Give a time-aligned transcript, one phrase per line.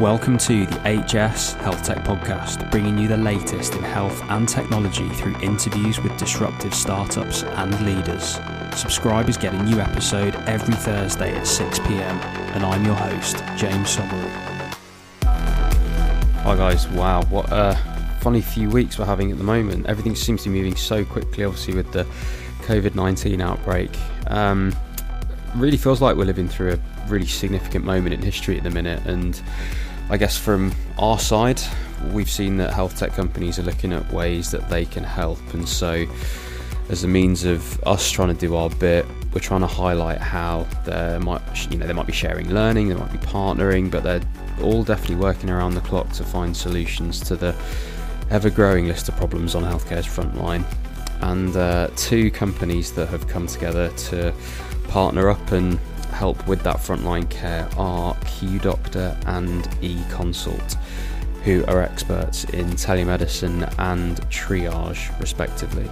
[0.00, 5.08] Welcome to the HS Health Tech Podcast, bringing you the latest in health and technology
[5.08, 8.38] through interviews with disruptive startups and leaders.
[8.74, 12.18] Subscribers get a new episode every Thursday at 6 pm,
[12.52, 14.28] and I'm your host, James Somauroo.
[15.22, 16.86] Hi, guys.
[16.88, 17.74] Wow, what a
[18.20, 19.86] funny few weeks we're having at the moment.
[19.86, 22.04] Everything seems to be moving so quickly, obviously, with the
[22.64, 23.96] COVID 19 outbreak.
[24.26, 24.76] Um,
[25.54, 29.04] really feels like we're living through a really significant moment in history at the minute,
[29.06, 29.40] and
[30.10, 31.60] I guess from our side,
[32.12, 35.68] we've seen that health tech companies are looking at ways that they can help, and
[35.68, 36.06] so
[36.88, 40.66] as a means of us trying to do our bit, we're trying to highlight how
[40.84, 44.22] there might, you know, they might be sharing learning, they might be partnering, but they're
[44.62, 47.54] all definitely working around the clock to find solutions to the
[48.30, 50.64] ever-growing list of problems on healthcare's front line.
[51.22, 54.32] And uh, two companies that have come together to
[54.88, 55.78] partner up and
[56.16, 60.76] help with that frontline care are Q Doctor and eConsult,
[61.44, 65.88] who are experts in telemedicine and triage, respectively.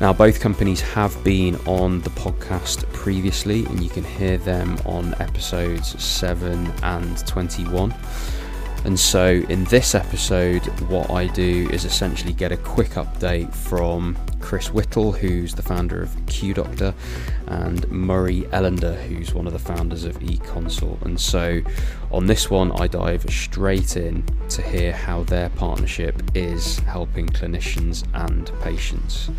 [0.00, 5.14] Now, both companies have been on the podcast previously, and you can hear them on
[5.20, 7.94] episodes 7 and 21.
[8.84, 14.16] And so, in this episode, what I do is essentially get a quick update from
[14.42, 16.92] Chris Whittle, who's the founder of Q Doctor,
[17.46, 21.00] and Murray Ellender, who's one of the founders of eConsult.
[21.02, 21.62] And so,
[22.10, 28.04] on this one, I dive straight in to hear how their partnership is helping clinicians
[28.12, 29.30] and patients.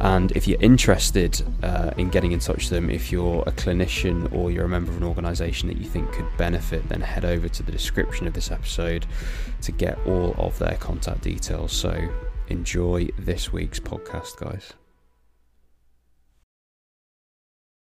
[0.00, 4.32] And if you're interested uh, in getting in touch with them, if you're a clinician
[4.32, 7.48] or you're a member of an organisation that you think could benefit, then head over
[7.48, 9.06] to the description of this episode
[9.62, 11.72] to get all of their contact details.
[11.72, 12.08] So
[12.48, 14.72] enjoy this week's podcast, guys.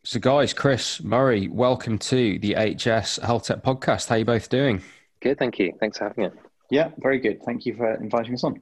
[0.03, 4.07] So, guys, Chris, Murray, welcome to the HS Health Tech Podcast.
[4.07, 4.81] How are you both doing?
[5.21, 5.73] Good, thank you.
[5.79, 6.29] Thanks for having me.
[6.69, 7.43] Yeah, very good.
[7.43, 8.61] Thank you for inviting us on.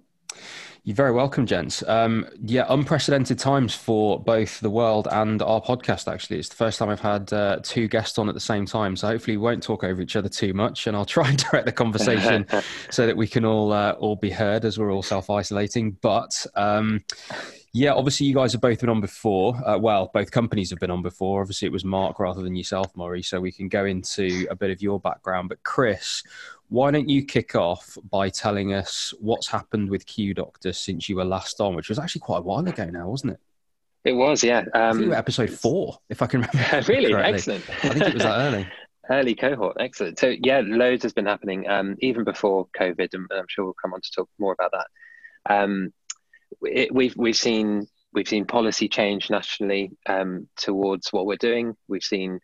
[0.86, 1.82] You're very welcome, gents.
[1.88, 6.08] Um, yeah, unprecedented times for both the world and our podcast.
[6.08, 8.96] Actually, it's the first time I've had uh, two guests on at the same time,
[8.96, 11.66] so hopefully we won't talk over each other too much, and I'll try and direct
[11.66, 12.46] the conversation
[12.92, 15.98] so that we can all uh, all be heard as we're all self isolating.
[16.02, 17.04] But um,
[17.74, 19.56] yeah, obviously you guys have both been on before.
[19.68, 21.42] Uh, well, both companies have been on before.
[21.42, 23.24] Obviously, it was Mark rather than yourself, Murray.
[23.24, 25.50] So we can go into a bit of your background.
[25.50, 26.22] But Chris,
[26.70, 31.18] why don't you kick off by telling us what's happened with Q Doctor since you
[31.18, 33.40] were last on, which was actually quite a while ago now, wasn't it?
[34.04, 34.64] It was, yeah.
[34.74, 36.88] Um, episode four, if I can remember.
[36.92, 37.34] really, correctly.
[37.34, 37.70] excellent.
[37.70, 38.68] I think it was that early.
[39.10, 40.20] early cohort, excellent.
[40.20, 43.94] So yeah, loads has been happening um, even before COVID, and I'm sure we'll come
[43.94, 44.88] on to talk more about that.
[45.54, 45.94] Um,
[46.62, 51.76] it, we've we've seen we've seen policy change nationally um, towards what we're doing.
[51.88, 52.40] We've seen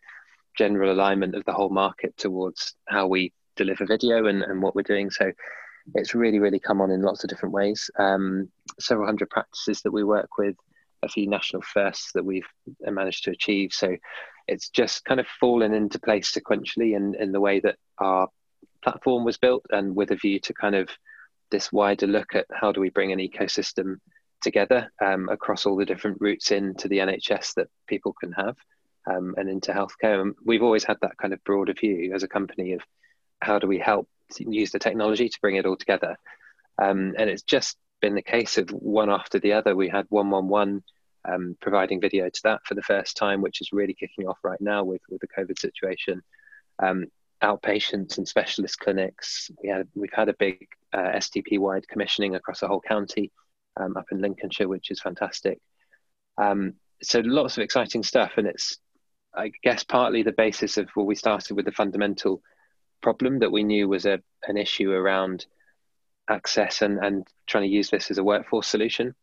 [0.56, 4.82] general alignment of the whole market towards how we deliver video and, and what we're
[4.82, 5.10] doing.
[5.10, 5.32] So
[5.94, 7.90] it's really, really come on in lots of different ways.
[7.98, 8.48] Um,
[8.78, 10.56] several hundred practices that we work with,
[11.02, 12.46] a few national firsts that we've
[12.80, 13.72] managed to achieve.
[13.72, 13.96] So
[14.48, 18.28] it's just kind of fallen into place sequentially in, in the way that our
[18.82, 20.88] platform was built and with a view to kind of
[21.50, 23.96] this wider look at how do we bring an ecosystem
[24.42, 28.56] together um, across all the different routes into the NHS that people can have
[29.08, 30.20] um, and into healthcare.
[30.20, 32.80] And we've always had that kind of broader view as a company of
[33.42, 34.08] how do we help
[34.38, 36.16] use the technology to bring it all together?
[36.80, 39.76] Um, and it's just been the case of one after the other.
[39.76, 40.82] We had 111
[41.24, 44.60] um, providing video to that for the first time, which is really kicking off right
[44.60, 46.22] now with, with the COVID situation.
[46.78, 47.06] Um,
[47.42, 49.50] outpatients and specialist clinics.
[49.62, 53.32] We had, we've had a big uh, STP wide commissioning across the whole county
[53.76, 55.58] um, up in Lincolnshire, which is fantastic.
[56.38, 58.32] Um, so lots of exciting stuff.
[58.36, 58.78] And it's,
[59.34, 62.42] I guess, partly the basis of what we started with the fundamental
[63.02, 65.46] problem that we knew was a, an issue around
[66.28, 69.14] access and, and trying to use this as a workforce solution.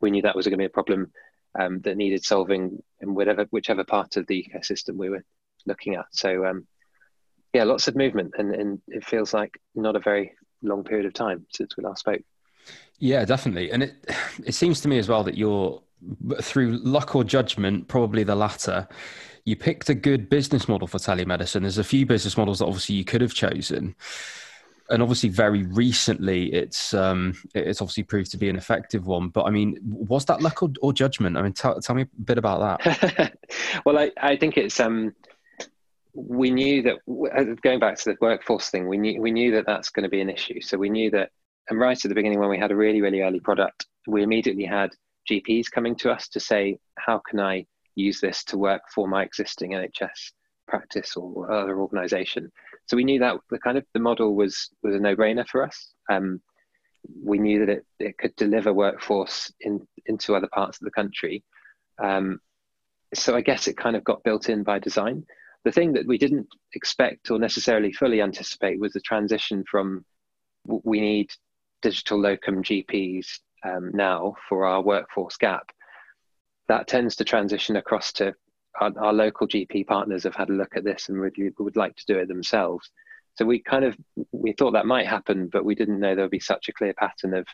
[0.00, 1.12] We knew that was going to be a problem
[1.58, 5.24] um, that needed solving in whatever whichever part of the ecosystem we were
[5.66, 6.06] looking at.
[6.10, 6.66] So um,
[7.52, 11.14] yeah, lots of movement, and, and it feels like not a very long period of
[11.14, 12.22] time since we last spoke.
[12.98, 13.94] Yeah, definitely, and it
[14.44, 15.80] it seems to me as well that you're
[16.42, 18.88] through luck or judgment, probably the latter
[19.44, 21.62] you picked a good business model for telemedicine.
[21.62, 23.94] There's a few business models that obviously you could have chosen.
[24.90, 29.28] And obviously, very recently, it's um, it's obviously proved to be an effective one.
[29.28, 31.38] But I mean, was that luck or, or judgment?
[31.38, 33.38] I mean, tell, tell me a bit about that.
[33.86, 35.14] well, I, I think it's um,
[36.12, 36.96] we knew that
[37.34, 40.10] uh, going back to the workforce thing, we knew we knew that that's going to
[40.10, 40.60] be an issue.
[40.60, 41.30] So we knew that,
[41.70, 44.66] and right at the beginning, when we had a really really early product, we immediately
[44.66, 44.90] had
[45.30, 47.64] GPs coming to us to say, "How can I
[47.94, 50.32] use this to work for my existing NHS
[50.66, 52.50] practice or other organisation.
[52.86, 55.64] So we knew that the kind of the model was was a no brainer for
[55.64, 55.92] us.
[56.10, 56.40] Um,
[57.22, 61.44] we knew that it, it could deliver workforce in into other parts of the country.
[62.02, 62.40] Um,
[63.14, 65.24] so I guess it kind of got built in by design.
[65.64, 70.04] The thing that we didn't expect or necessarily fully anticipate was the transition from
[70.66, 71.30] we need
[71.82, 75.70] digital locum GPs um, now for our workforce gap.
[76.68, 78.34] That tends to transition across to
[78.80, 81.94] our, our, local GP partners have had a look at this and would, would like
[81.96, 82.90] to do it themselves.
[83.36, 83.96] So we kind of
[84.32, 86.94] we thought that might happen, but we didn't know there would be such a clear
[86.94, 87.46] pattern of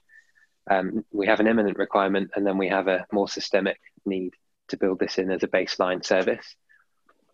[0.70, 4.34] um, we have an imminent requirement and then we have a more systemic need
[4.68, 6.54] to build this in as a baseline service.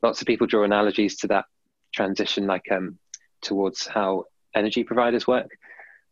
[0.02, 1.46] Lots of people draw analogies to that
[1.92, 2.98] transition, like um,
[3.42, 4.24] towards how
[4.54, 5.50] energy providers work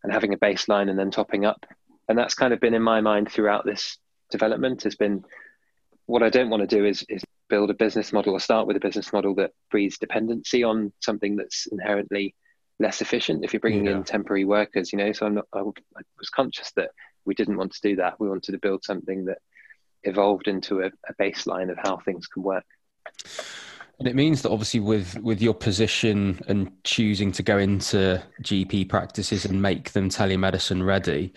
[0.02, 1.64] and having a baseline and then topping up.
[2.08, 3.98] And that's kind of been in my mind throughout this
[4.30, 5.24] development has been
[6.06, 8.76] what I don't want to do is, is build a business model or start with
[8.76, 12.34] a business model that breeds dependency on something that's inherently
[12.78, 13.44] less efficient.
[13.44, 13.92] If you're bringing yeah.
[13.92, 16.90] in temporary workers you know so i'm not I, I, was conscious that
[17.24, 18.20] we didn't want to do that.
[18.20, 19.38] We wanted to build something that
[20.04, 22.64] evolved into a, a baseline of how things can work.
[23.98, 28.88] And it means that obviously with with your position and choosing to go into gp
[28.88, 31.32] practices and make them telemedicine ready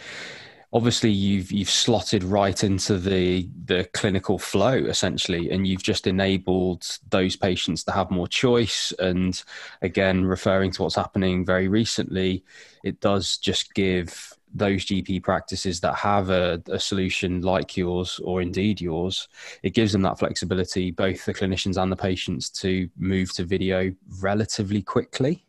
[0.74, 6.86] obviously you've you've slotted right into the the clinical flow essentially and you've just enabled
[7.10, 9.44] those patients to have more choice and
[9.82, 12.44] again referring to what's happening very recently
[12.84, 18.42] it does just give those GP practices that have a, a, solution like yours or
[18.42, 19.28] indeed yours,
[19.62, 23.94] it gives them that flexibility, both the clinicians and the patients, to move to video
[24.22, 25.46] relatively quickly.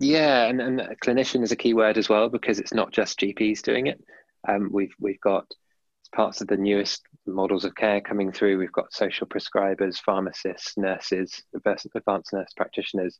[0.00, 3.62] Yeah, and, and clinician is a key word as well because it's not just GPs
[3.62, 4.02] doing it.
[4.48, 5.46] Um, we've we've got
[6.14, 8.58] parts of the newest models of care coming through.
[8.58, 13.18] We've got social prescribers, pharmacists, nurses, advanced nurse practitioners,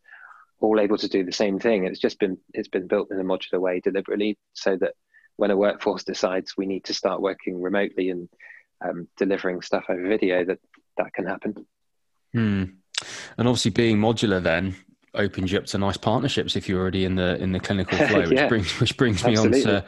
[0.60, 1.84] all able to do the same thing.
[1.84, 4.94] It's just been it's been built in a modular way deliberately so that
[5.36, 8.28] when a workforce decides we need to start working remotely and
[8.84, 10.58] um, delivering stuff over video, that
[10.96, 11.66] that can happen.
[12.32, 12.64] Hmm.
[13.36, 14.76] And obviously, being modular then
[15.14, 18.20] opens you up to nice partnerships if you're already in the in the clinical flow,
[18.20, 18.48] which yeah.
[18.48, 19.84] brings which brings me on to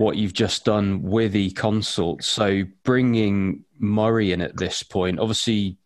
[0.00, 2.24] what you've just done with eConsult.
[2.24, 5.76] So bringing Murray in at this point, obviously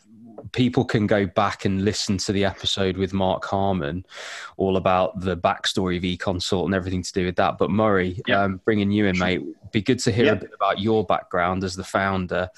[0.52, 4.06] people can go back and listen to the episode with Mark Harmon,
[4.56, 7.58] all about the backstory of eConsult and everything to do with that.
[7.58, 8.38] But Murray, yep.
[8.38, 10.37] um, bringing you in, mate, be good to hear yep.
[10.37, 12.49] a bit about your background as the founder,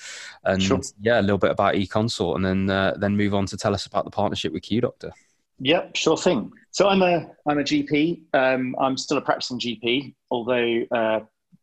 [0.45, 0.81] and sure.
[1.01, 3.87] yeah, a little bit about eConsult, and then uh, then move on to tell us
[3.87, 5.11] about the partnership with Q Doctor.
[5.61, 6.53] Yep, sure thing.
[6.73, 8.25] So I'm a I'm a GP.
[8.35, 11.21] Um, I'm still a practicing GP, although uh,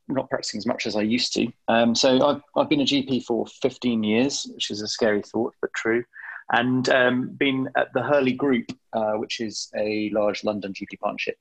[0.08, 1.48] not practicing as much as I used to.
[1.68, 5.54] Um, so I've, I've been a GP for 15 years, which is a scary thought,
[5.62, 6.04] but true.
[6.52, 11.38] And um, been at the Hurley Group, uh, which is a large London GP partnership,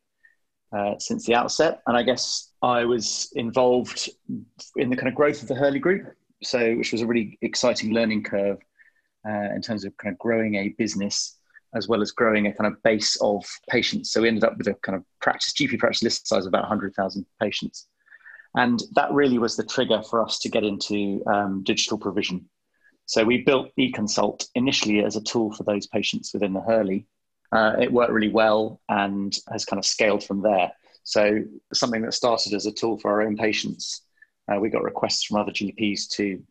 [0.72, 1.82] uh, since the outset.
[1.86, 4.08] And I guess I was involved
[4.76, 7.92] in the kind of growth of the Hurley Group, so which was a really exciting
[7.92, 8.58] learning curve
[9.28, 11.38] uh, in terms of kind of growing a business
[11.74, 14.10] as well as growing a kind of base of patients.
[14.10, 16.62] So we ended up with a kind of practice GP practice list size of about
[16.62, 17.88] 100,000 patients.
[18.54, 22.48] And that really was the trigger for us to get into um, digital provision.
[23.06, 27.06] So we built eConsult initially as a tool for those patients within the Hurley.
[27.50, 30.72] Uh, it worked really well and has kind of scaled from there.
[31.04, 34.02] So something that started as a tool for our own patients,
[34.50, 36.42] uh, we got requests from other GPs to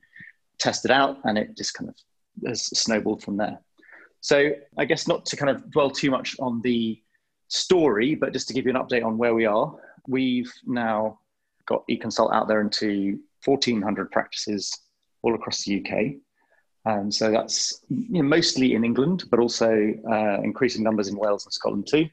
[0.60, 1.96] test it out, and it just kind of
[2.48, 3.60] has snowballed from there.
[4.20, 7.02] So I guess not to kind of dwell too much on the
[7.48, 9.76] story, but just to give you an update on where we are.
[10.08, 11.20] We've now
[11.72, 14.78] got eConsult out there into 1,400 practices
[15.22, 16.16] all across the UK.
[16.86, 21.46] Um, so that's you know, mostly in England, but also uh, increasing numbers in Wales
[21.46, 22.08] and Scotland too.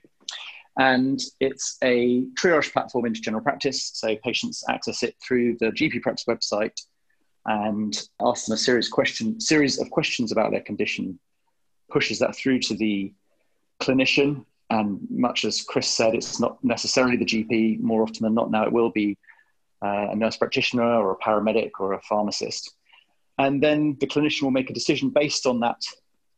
[0.79, 3.91] And it's a triage platform into general practice.
[3.95, 6.79] So patients access it through the GP practice website
[7.47, 11.19] and ask them a series question series of questions about their condition,
[11.91, 13.12] pushes that through to the
[13.81, 14.45] clinician.
[14.71, 17.81] And much as Chris said, it's not necessarily the GP.
[17.81, 19.17] More often than not, now it will be
[19.83, 22.75] uh, a nurse practitioner or a paramedic or a pharmacist.
[23.39, 25.81] And then the clinician will make a decision based on that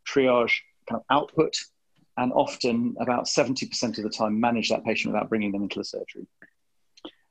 [0.07, 0.53] triage
[0.89, 1.57] kind of output,
[2.17, 5.85] and often about 70% of the time manage that patient without bringing them into the
[5.85, 6.27] surgery.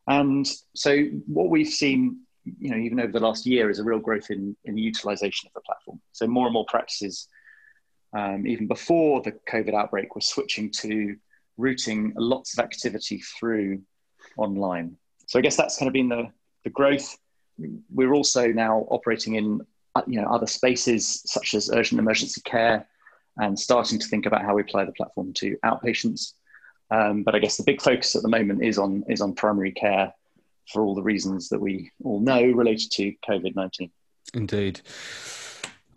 [0.08, 4.00] And so what we've seen, you know, even over the last year is a real
[4.00, 6.02] growth in, in the utilization of the platform.
[6.14, 7.28] So more and more practices,
[8.14, 11.16] um, even before the COVID outbreak, were switching to
[11.58, 13.84] routing lots of activity through
[14.38, 14.98] online.
[15.30, 16.32] So I guess that's kind of been the,
[16.64, 17.16] the growth.
[17.94, 19.62] We're also now operating in
[19.96, 22.88] uh, you know other spaces such as urgent emergency care
[23.38, 26.34] and starting to think about how we apply the platform to outpatients.
[26.90, 29.72] Um, but I guess the big focus at the moment is on is on primary
[29.72, 30.12] care
[30.74, 33.92] for all the reasons that we all know related to COVID nineteen.
[34.34, 34.82] Indeed.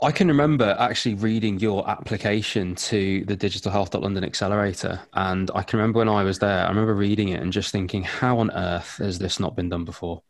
[0.03, 5.63] I can remember actually reading your application to the Digital Health London Accelerator, and I
[5.63, 6.65] can remember when I was there.
[6.65, 9.85] I remember reading it and just thinking, "How on earth has this not been done
[9.85, 10.23] before?"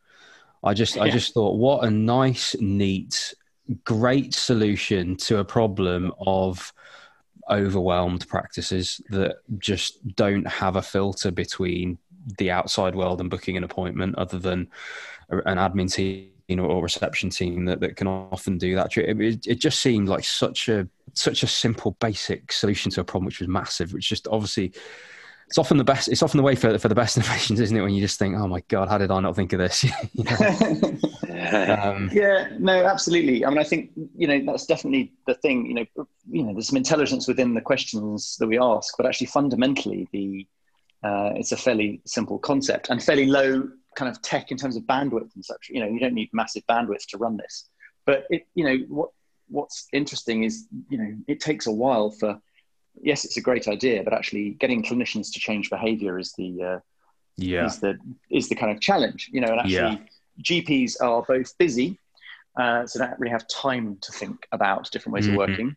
[0.62, 1.04] I just, yeah.
[1.04, 3.34] I just thought, what a nice, neat,
[3.84, 6.72] great solution to a problem of
[7.50, 11.98] overwhelmed practices that just don't have a filter between
[12.38, 14.68] the outside world and booking an appointment, other than
[15.30, 18.96] an admin team know, or reception team that, that can often do that.
[18.96, 23.26] It, it, just seemed like such a such a simple, basic solution to a problem
[23.26, 23.92] which was massive.
[23.92, 24.72] Which just obviously
[25.48, 26.08] it's often the best.
[26.08, 27.82] It's often the way for for the best innovations, isn't it?
[27.82, 29.84] When you just think, "Oh my god, how did I not think of this?"
[31.78, 33.44] um, yeah, no, absolutely.
[33.44, 35.66] I mean, I think you know that's definitely the thing.
[35.66, 39.26] You know, you know, there's some intelligence within the questions that we ask, but actually,
[39.26, 40.46] fundamentally, the
[41.04, 44.84] uh, it's a fairly simple concept and fairly low kind of tech in terms of
[44.84, 45.68] bandwidth and such.
[45.70, 47.68] You know, you don't need massive bandwidth to run this.
[48.06, 49.10] But it, you know, what
[49.48, 52.38] what's interesting is, you know, it takes a while for.
[53.00, 56.78] Yes, it's a great idea, but actually getting clinicians to change behaviour is the uh,
[57.36, 57.98] yeah is the
[58.30, 59.30] is the kind of challenge.
[59.32, 59.96] You know, and actually yeah.
[60.42, 61.98] GPs are both busy,
[62.56, 65.40] uh, so don't really have time to think about different ways mm-hmm.
[65.40, 65.76] of working,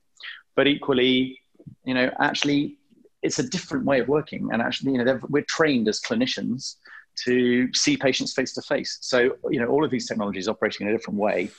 [0.58, 1.40] but equally,
[1.86, 2.80] you know, actually
[3.22, 6.76] it's a different way of working, and actually, you know, we're trained as clinicians
[7.24, 8.98] to see patients face to face.
[9.02, 11.50] So, you know, all of these technologies operating in a different way,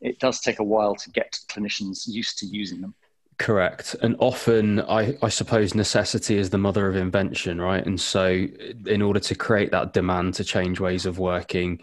[0.00, 2.94] it does take a while to get clinicians used to using them.
[3.38, 3.96] Correct.
[4.00, 7.84] And often, I, I, suppose necessity is the mother of invention, right?
[7.84, 8.46] And so,
[8.86, 11.80] in order to create that demand to change ways of working,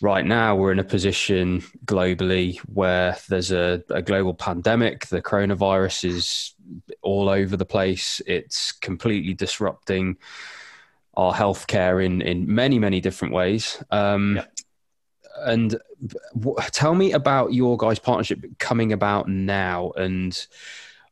[0.00, 5.06] right now we're in a position globally where there's a, a global pandemic.
[5.06, 6.54] The coronavirus is
[7.02, 10.16] all over the place, it's completely disrupting
[11.18, 13.82] our healthcare in in many many different ways.
[13.90, 14.44] Um, yeah.
[15.44, 15.78] And
[16.38, 20.46] w- tell me about your guys' partnership coming about now, and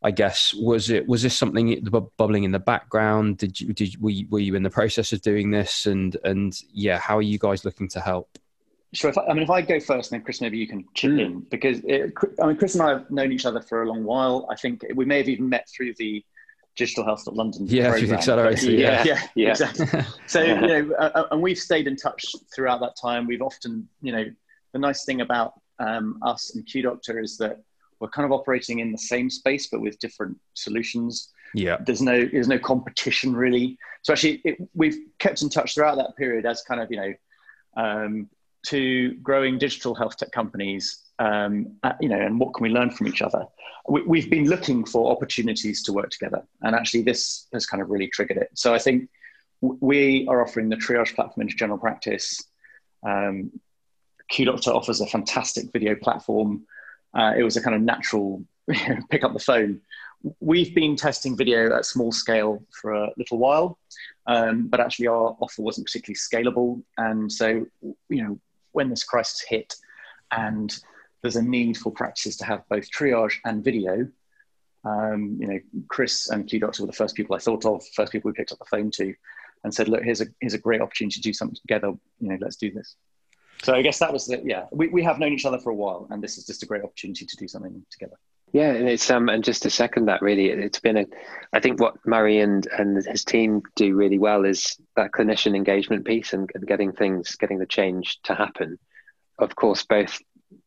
[0.02, 1.84] I guess was it was this something
[2.16, 3.38] bubbling in the background?
[3.38, 5.86] Did you did were you, were you in the process of doing this?
[5.86, 8.38] And and yeah, how are you guys looking to help?
[8.92, 9.12] Sure.
[9.18, 11.20] I, I, mean, if I go first, then Chris, maybe you can chip mm.
[11.20, 14.04] in because it, I mean, Chris and I have known each other for a long
[14.04, 14.46] while.
[14.48, 16.24] I think we may have even met through the
[16.76, 17.66] Digital Health at London.
[17.66, 18.14] Yeah, program.
[18.14, 18.70] accelerator.
[18.70, 19.50] Yeah, yeah, yeah, yeah.
[19.50, 20.00] exactly.
[20.26, 23.26] so you know, uh, uh, and we've stayed in touch throughout that time.
[23.26, 24.24] We've often, you know,
[24.72, 27.62] the nice thing about um, us and Q Doctor is that
[27.98, 31.32] we're kind of operating in the same space but with different solutions.
[31.54, 33.78] Yeah, there's no there's no competition really.
[34.02, 37.14] So actually, it, we've kept in touch throughout that period as kind of you know
[37.76, 38.28] um,
[38.66, 42.90] to growing digital health tech companies um, uh, you know, and what can we learn
[42.90, 43.46] from each other?
[43.88, 47.90] We, have been looking for opportunities to work together, and actually, this has kind of
[47.90, 48.50] really triggered it.
[48.54, 49.08] So I think
[49.60, 52.42] we are offering the triage platform into general practice.
[53.04, 53.52] Um,
[54.32, 56.66] QDoctor offers a fantastic video platform.
[57.14, 58.44] Uh, it was a kind of natural
[59.10, 59.80] pick up the phone.
[60.40, 63.78] We've been testing video at small scale for a little while,
[64.26, 66.82] um, but actually our offer wasn't particularly scalable.
[66.98, 67.66] And so,
[68.08, 68.40] you know,
[68.76, 69.74] when this crisis hit,
[70.30, 70.78] and
[71.22, 74.06] there's a need for practices to have both triage and video.
[74.84, 78.12] Um, you know, Chris and Q Doctor were the first people I thought of, first
[78.12, 79.14] people we picked up the phone to,
[79.64, 81.88] and said, "Look, here's a here's a great opportunity to do something together.
[82.20, 82.96] You know, let's do this."
[83.62, 84.66] So I guess that was the yeah.
[84.70, 86.84] We we have known each other for a while, and this is just a great
[86.84, 88.16] opportunity to do something together.
[88.56, 91.04] Yeah, and it's um and just to second that, really, it's been a.
[91.52, 96.06] I think what Murray and and his team do really well is that clinician engagement
[96.06, 98.78] piece and, and getting things, getting the change to happen.
[99.38, 100.18] Of course, both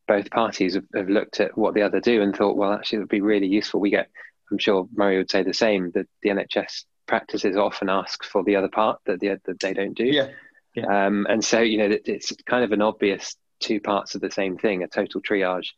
[0.06, 3.00] both parties have, have, looked at what the other do and thought, well, actually, it
[3.00, 3.80] would be really useful.
[3.80, 4.08] We get,
[4.52, 8.54] I'm sure Murray would say the same, that the NHS practices often ask for the
[8.54, 10.04] other part that, the, that they don't do.
[10.04, 10.28] Yeah.
[10.76, 11.06] yeah.
[11.06, 14.58] Um, and so, you know, it's kind of an obvious two parts of the same
[14.58, 14.84] thing.
[14.84, 15.70] A total triage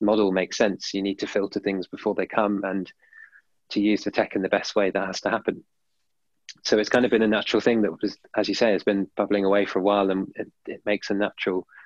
[0.00, 0.94] model makes sense.
[0.94, 2.90] You need to filter things before they come and
[3.70, 5.64] to use the tech in the best way that has to happen.
[6.64, 9.08] So it's kind of been a natural thing that was, as you say, has been
[9.16, 11.66] bubbling away for a while and it, it makes a natural–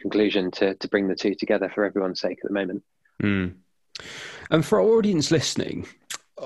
[0.00, 2.82] conclusion to to bring the two together for everyone's sake at the moment.
[3.22, 3.54] Mm.
[4.50, 5.86] And for our audience listening,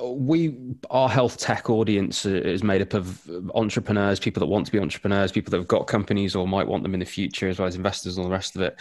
[0.03, 0.57] we
[0.91, 3.23] our health tech audience is made up of
[3.55, 6.83] entrepreneurs, people that want to be entrepreneurs, people that have got companies or might want
[6.83, 8.79] them in the future, as well as investors and all the rest of it.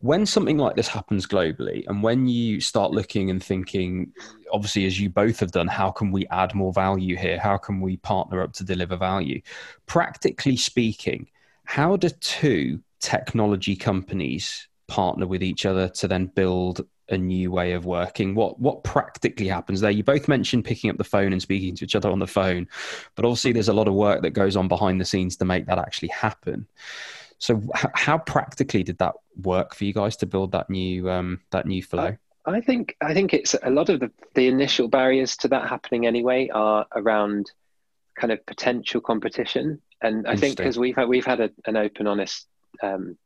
[0.00, 4.12] When something like this happens globally, and when you start looking and thinking,
[4.52, 7.38] obviously, as you both have done, how can we add more value here?
[7.38, 9.40] How can we partner up to deliver value?
[9.86, 11.28] Practically speaking,
[11.64, 17.72] how do two technology companies partner with each other to then build a new way
[17.72, 18.34] of working?
[18.34, 19.90] What what practically happens there?
[19.90, 22.68] You both mentioned picking up the phone and speaking to each other on the phone,
[23.14, 25.66] but obviously there's a lot of work that goes on behind the scenes to make
[25.66, 26.66] that actually happen.
[27.38, 31.40] So, h- how practically did that work for you guys to build that new um,
[31.50, 32.16] that new flow?
[32.46, 36.06] I think I think it's a lot of the, the initial barriers to that happening
[36.06, 37.50] anyway are around
[38.18, 42.06] kind of potential competition, and I think because we've had, we've had a, an open,
[42.06, 42.46] honest
[42.82, 43.18] um,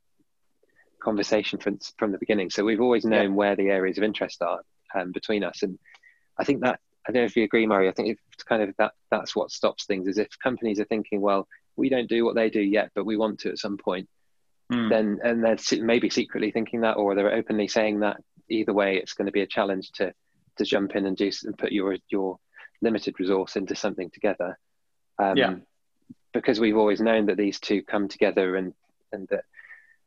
[1.02, 3.36] conversation from from the beginning, so we've always known yeah.
[3.36, 4.60] where the areas of interest are
[4.94, 5.78] um, between us, and
[6.38, 7.88] I think that I don't know if you agree, Murray.
[7.88, 11.20] I think it's kind of that that's what stops things is if companies are thinking,
[11.20, 11.46] well,
[11.80, 14.08] we don't do what they do yet, but we want to at some point.
[14.70, 14.88] Mm.
[14.88, 18.18] Then and they're maybe secretly thinking that, or they're openly saying that.
[18.48, 20.12] Either way, it's going to be a challenge to
[20.56, 22.38] to jump in and do and put your your
[22.82, 24.58] limited resource into something together.
[25.18, 25.54] Um, yeah.
[26.32, 28.72] Because we've always known that these two come together, and
[29.12, 29.44] and that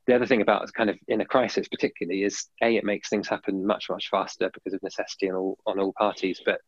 [0.06, 3.28] the other thing about kind of in a crisis, particularly, is a it makes things
[3.28, 6.62] happen much much faster because of necessity on all on all parties, but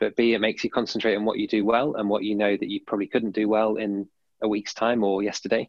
[0.00, 2.56] but b it makes you concentrate on what you do well and what you know
[2.56, 4.08] that you probably couldn't do well in
[4.44, 5.68] a week's time or yesterday.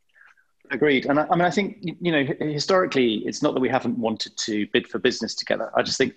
[0.71, 1.05] Agreed.
[1.05, 4.35] And I, I, mean, I think, you know, historically, it's not that we haven't wanted
[4.37, 5.71] to bid for business together.
[5.75, 6.13] I just think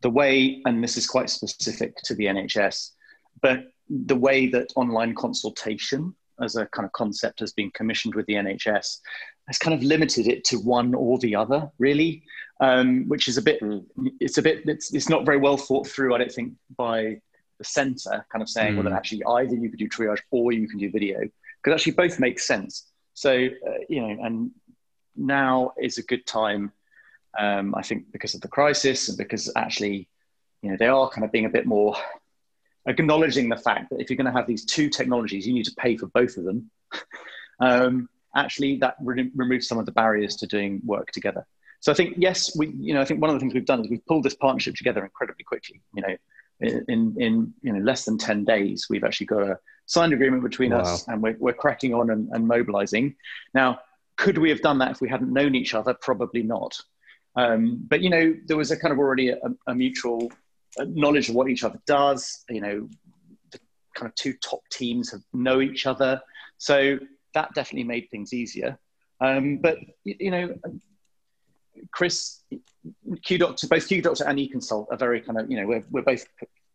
[0.00, 2.90] the way, and this is quite specific to the NHS,
[3.40, 8.26] but the way that online consultation as a kind of concept has been commissioned with
[8.26, 8.98] the NHS
[9.48, 12.22] has kind of limited it to one or the other, really,
[12.60, 13.84] um, which is a bit, mm.
[14.20, 17.20] it's a bit, it's, it's not very well thought through, I don't think, by
[17.58, 18.76] the centre, kind of saying, mm.
[18.76, 21.20] well, that actually either you could do triage or you can do video
[21.62, 22.88] because actually both make sense.
[23.14, 24.50] So, uh, you know, and
[25.16, 26.72] now is a good time,
[27.38, 30.08] um, I think, because of the crisis and because actually,
[30.62, 31.96] you know, they are kind of being a bit more
[32.86, 35.74] acknowledging the fact that if you're going to have these two technologies, you need to
[35.76, 36.70] pay for both of them.
[37.60, 41.46] um, actually, that re- removes some of the barriers to doing work together.
[41.80, 43.80] So I think yes, we, you know, I think one of the things we've done
[43.80, 45.80] is we've pulled this partnership together incredibly quickly.
[45.94, 46.16] You know,
[46.62, 50.72] in in you know less than ten days, we've actually got a signed agreement between
[50.72, 50.80] wow.
[50.80, 53.14] us and we're, we're cracking on and, and, mobilizing.
[53.54, 53.80] Now,
[54.16, 55.94] could we have done that if we hadn't known each other?
[55.94, 56.80] Probably not.
[57.36, 60.30] Um, but, you know, there was a kind of already a, a mutual
[60.78, 62.44] uh, knowledge of what each other does.
[62.48, 62.88] You know,
[63.50, 63.58] the
[63.94, 66.20] kind of two top teams have know each other.
[66.58, 66.98] So
[67.34, 68.78] that definitely made things easier.
[69.20, 70.54] Um, but, you know,
[71.90, 72.40] Chris,
[73.22, 76.02] Q Doctor, both Q Doctor and eConsult are very kind of, you know, we're, we're
[76.02, 76.26] both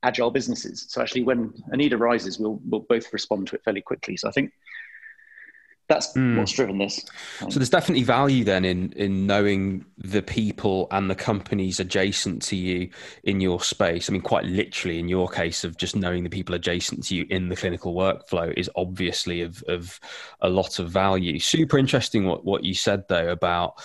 [0.03, 0.85] agile businesses.
[0.89, 4.17] So actually, when a need arises, we'll we'll both respond to it fairly quickly.
[4.17, 4.53] So I think
[5.89, 6.37] that's mm.
[6.37, 7.05] what's driven this.
[7.39, 12.55] So there's definitely value then in in knowing the people and the companies adjacent to
[12.55, 12.89] you
[13.23, 14.09] in your space.
[14.09, 17.25] I mean, quite literally, in your case of just knowing the people adjacent to you
[17.29, 19.99] in the clinical workflow is obviously of of
[20.41, 21.39] a lot of value.
[21.39, 23.81] Super interesting what what you said though about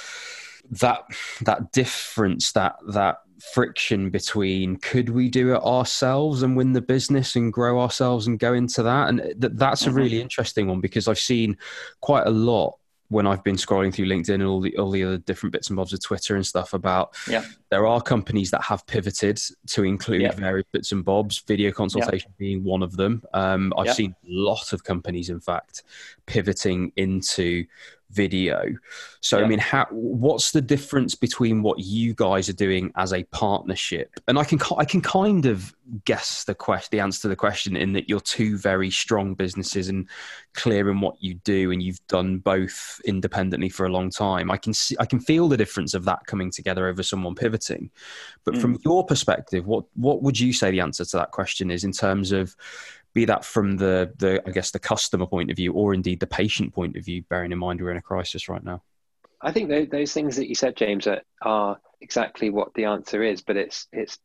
[0.71, 1.05] that
[1.43, 3.19] that difference that that
[3.53, 8.39] friction between could we do it ourselves and win the business and grow ourselves and
[8.39, 9.99] go into that and th- that's a mm-hmm.
[9.99, 11.57] really interesting one because i've seen
[12.01, 12.79] quite a lot
[13.13, 15.77] when I've been scrolling through LinkedIn and all the all the other different bits and
[15.77, 17.45] bobs of Twitter and stuff about yeah.
[17.71, 20.33] there are companies that have pivoted to include yeah.
[20.33, 22.39] various bits and bobs, video consultation yeah.
[22.39, 23.23] being one of them.
[23.35, 25.83] Um, I've seen a lot of companies, in fact,
[26.25, 27.67] pivoting into
[28.13, 28.65] video.
[29.21, 29.45] So, yeah.
[29.45, 34.11] I mean, how, what's the difference between what you guys are doing as a partnership?
[34.29, 37.77] And I can I can kind of guess the question, the answer to the question,
[37.77, 40.09] in that you're two very strong businesses and
[40.55, 44.51] clear in what you do, and you've done both independently for a long time.
[44.51, 47.91] I can see, I can feel the difference of that coming together over someone pivoting.
[48.45, 48.61] But mm.
[48.61, 51.93] from your perspective, what what would you say the answer to that question is in
[51.93, 52.55] terms of
[53.15, 56.27] be that from the the I guess the customer point of view or indeed the
[56.27, 58.83] patient point of view, bearing in mind we're in a crisis right now.
[59.41, 63.23] I think those, those things that you said, James, are, are exactly what the answer
[63.23, 63.43] is.
[63.43, 64.19] But it's it's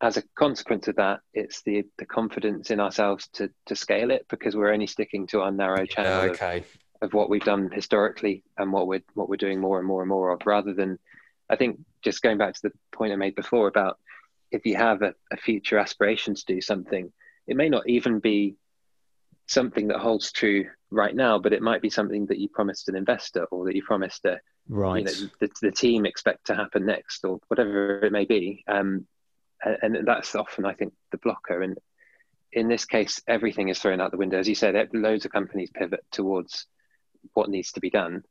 [0.00, 4.26] as a consequence of that, it's the the confidence in ourselves to to scale it
[4.28, 6.58] because we're only sticking to our narrow channel yeah, okay.
[7.02, 10.02] of, of what we've done historically and what we're what we're doing more and more
[10.02, 10.98] and more of, rather than
[11.50, 13.98] I think just going back to the point I made before about
[14.50, 17.12] if you have a, a future aspiration to do something
[17.46, 18.56] it may not even be
[19.46, 22.96] something that holds true right now, but it might be something that you promised an
[22.96, 24.98] investor or that you promised a, right.
[24.98, 28.64] You know, the, the team expect to happen next or whatever it may be.
[28.66, 29.06] Um,
[29.64, 31.62] and, and that's often, I think, the blocker.
[31.62, 31.78] And
[32.52, 34.38] in this case, everything is thrown out the window.
[34.38, 36.66] As you said, loads of companies pivot towards
[37.34, 38.24] what needs to be done.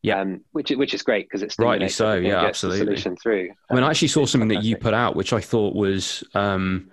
[0.00, 2.14] Yeah, um, which which is great because it's rightly so.
[2.14, 2.86] Yeah, absolutely.
[2.86, 3.50] Solution through.
[3.68, 6.92] I mean, I actually saw something that you put out, which I thought was um,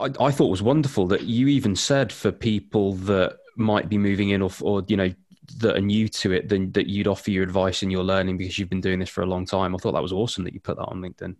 [0.00, 3.98] I, I thought it was wonderful that you even said for people that might be
[3.98, 5.12] moving in or, or you know
[5.58, 8.58] that are new to it then that you'd offer your advice and your learning because
[8.58, 9.74] you've been doing this for a long time.
[9.74, 11.36] I thought that was awesome that you put that on LinkedIn.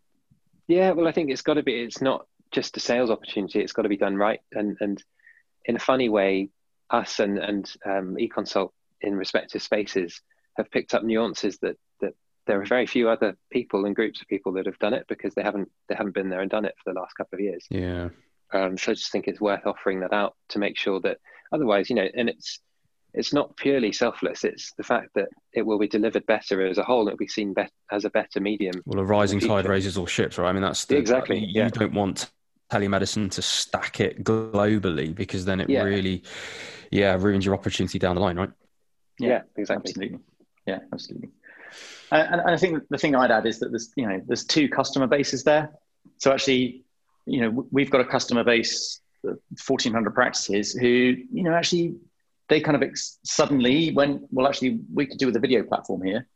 [0.67, 1.75] Yeah, well, I think it's got to be.
[1.75, 3.61] It's not just a sales opportunity.
[3.61, 5.03] It's got to be done right, and and
[5.65, 6.51] in a funny way,
[6.91, 8.71] us and and um, eConsult
[9.01, 10.21] in respective spaces
[10.57, 12.15] have picked up nuances that that
[12.47, 15.35] there are very few other people and groups of people that have done it because
[15.35, 17.67] they haven't they haven't been there and done it for the last couple of years.
[17.71, 18.11] Yeah.
[18.53, 21.19] Um, so I just think it's worth offering that out to make sure that
[21.53, 22.61] otherwise, you know, and it's
[23.13, 24.45] it's not purely selfless.
[24.45, 27.07] It's the fact that it will be delivered better as a whole.
[27.09, 28.83] It'll be seen be- as a better medium.
[28.87, 30.49] Well, a rising tide raises all ships, right?
[30.49, 31.39] I mean, that's the, exactly.
[31.39, 31.69] You yeah.
[31.69, 32.31] don't want
[32.71, 35.83] telemedicine to stack it globally because then it yeah.
[35.83, 36.23] really,
[36.93, 38.51] yeah, ruins your opportunity down the line, right?
[39.19, 39.91] Yeah, yeah exactly.
[39.91, 40.19] Absolutely.
[40.67, 41.31] Yeah, absolutely.
[42.13, 44.69] And, and I think the thing I'd add is that there's, you know, there's two
[44.69, 45.71] customer bases there.
[46.19, 46.85] So actually,
[47.31, 50.87] you know, we've got a customer base, 1,400 practices who,
[51.33, 51.97] you know, actually
[52.49, 56.03] they kind of ex- suddenly went, well, actually, we could do with a video platform
[56.03, 56.27] here.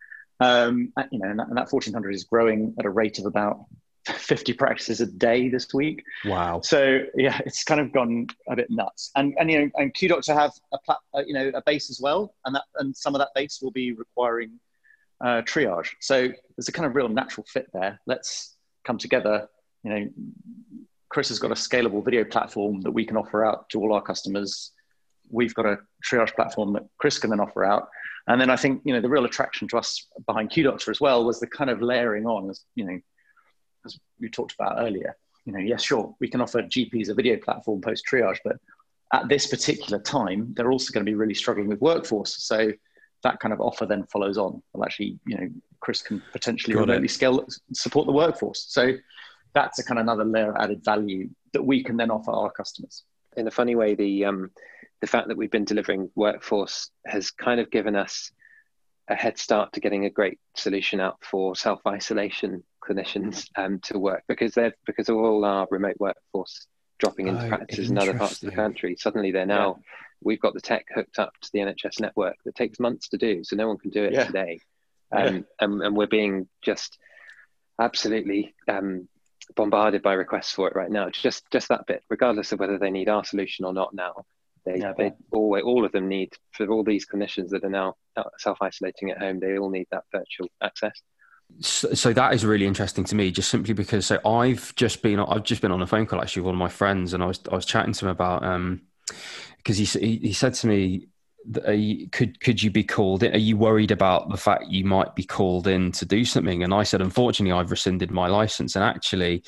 [0.41, 3.67] Um, you know, and that, and that 1400 is growing at a rate of about
[4.07, 6.05] 50 practices a day this week.
[6.25, 6.61] Wow.
[6.63, 9.11] So yeah, it's kind of gone a bit nuts.
[9.17, 12.01] And, and you know, and QDoctor have a plat, uh, you know, a base as
[12.01, 12.35] well.
[12.45, 14.61] And that, and some of that base will be requiring
[15.21, 15.89] uh, triage.
[16.01, 18.01] So there's a kind of real natural fit there.
[18.07, 18.55] Let's
[18.85, 19.49] come together.
[19.83, 20.09] You know,
[21.15, 24.03] Chris has got a scalable video platform that we can offer out to all our
[24.03, 24.73] customers
[25.31, 27.89] we've got a triage platform that Chris can then offer out.
[28.27, 31.25] And then I think, you know, the real attraction to us behind QDoctor as well
[31.25, 32.99] was the kind of layering on, as, you know,
[33.87, 35.17] as we talked about earlier.
[35.45, 38.57] You know, yes, sure, we can offer GPs a video platform post triage, but
[39.13, 42.43] at this particular time, they're also going to be really struggling with workforce.
[42.43, 42.73] So
[43.23, 44.63] that kind of offer then follows on.
[44.73, 45.49] Well, actually, you know,
[45.81, 48.67] Chris can potentially remotely scale support the workforce.
[48.69, 48.95] So
[49.55, 52.51] that's a kind of another layer of added value that we can then offer our
[52.51, 53.05] customers.
[53.37, 54.51] In a funny way, the um,
[55.01, 58.31] the fact that we've been delivering workforce has kind of given us
[59.09, 63.99] a head start to getting a great solution out for self isolation clinicians um, to
[63.99, 66.67] work because they're because of all our remote workforce
[66.99, 68.97] dropping into oh, practices in other parts of the country.
[68.99, 69.83] Suddenly, they're now yeah.
[70.23, 73.45] we've got the tech hooked up to the NHS network that takes months to do,
[73.45, 74.25] so no one can do it yeah.
[74.25, 74.61] today.
[75.13, 75.43] Um, yeah.
[75.61, 76.99] and, and, we're being just
[77.79, 79.07] absolutely um,
[79.57, 81.11] bombarded by requests for it right now.
[81.11, 84.25] Just just that bit, regardless of whether they need our solution or not now.
[84.65, 87.97] They, yeah, they all, all of them need, for all these clinicians that are now
[88.39, 91.03] self isolating at home, they all need that virtual access.
[91.61, 95.21] So, so, that is really interesting to me, just simply because so I've just been
[95.21, 97.27] I've just been on a phone call actually with one of my friends, and I
[97.27, 98.83] was I was chatting to him about um
[99.59, 101.09] because he, he he said to me
[101.69, 103.35] you, could could you be called in?
[103.35, 106.63] Are you worried about the fact you might be called in to do something?
[106.63, 109.43] And I said, unfortunately, I've rescinded my license, and actually,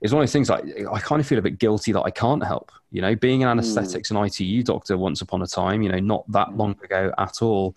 [0.00, 2.10] it's one of those things like I kind of feel a bit guilty that I
[2.10, 2.72] can't help.
[2.90, 4.16] You know, being an anaesthetics mm.
[4.16, 6.56] and ITU doctor once upon a time, you know, not that hmm.
[6.56, 7.76] long ago at all.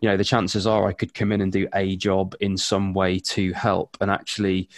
[0.00, 2.94] You know, the chances are I could come in and do a job in some
[2.94, 3.96] way to help.
[4.00, 4.68] And actually,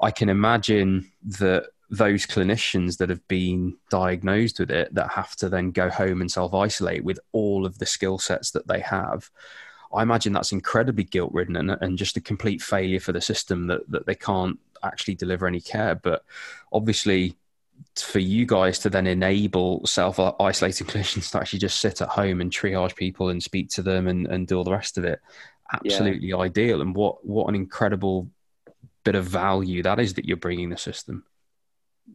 [0.00, 5.48] I can imagine that those clinicians that have been diagnosed with it that have to
[5.48, 9.30] then go home and self isolate with all of the skill sets that they have.
[9.92, 13.68] I imagine that's incredibly guilt ridden and, and just a complete failure for the system
[13.68, 15.94] that, that they can't actually deliver any care.
[15.94, 16.24] But
[16.72, 17.36] obviously,
[17.96, 22.42] for you guys to then enable self isolating clinicians to actually just sit at home
[22.42, 25.20] and triage people and speak to them and, and do all the rest of it,
[25.72, 26.36] absolutely yeah.
[26.36, 26.82] ideal.
[26.82, 28.28] And what, what an incredible
[29.04, 31.24] bit of value that is that you're bringing the system.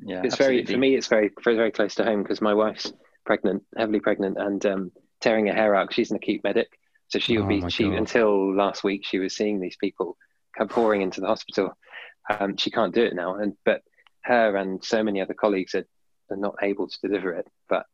[0.01, 0.63] Yeah, it's absolutely.
[0.63, 0.95] very for me.
[0.95, 2.91] It's very very, very close to home because my wife's
[3.25, 5.93] pregnant, heavily pregnant, and um, tearing her hair out.
[5.93, 7.69] She's an acute medic, so she will oh be.
[7.69, 7.97] She God.
[7.97, 10.17] until last week she was seeing these people
[10.58, 11.75] come pouring into the hospital
[12.29, 13.82] um, she can't do it now, and but
[14.23, 15.86] her and so many other colleagues are,
[16.29, 17.47] are not able to deliver it.
[17.67, 17.86] But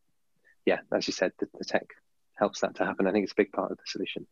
[0.66, 1.88] yeah, as you said, the, the tech
[2.36, 3.08] helps that to happen.
[3.08, 4.28] I think it's a big part of the solution.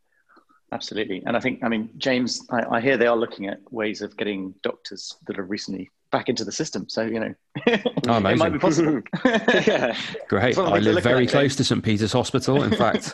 [0.72, 4.02] Absolutely, and I think I mean James, I, I hear they are looking at ways
[4.02, 6.88] of getting doctors that have recently back into the system.
[6.90, 7.34] So you know,
[8.08, 9.02] oh, it might be possible.
[9.26, 10.58] yeah, great.
[10.58, 12.64] I live very close to St Peter's Hospital.
[12.64, 13.14] In fact,